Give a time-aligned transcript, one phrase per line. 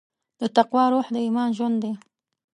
[0.39, 1.93] د تقوی روح د ایمان ژوند دی.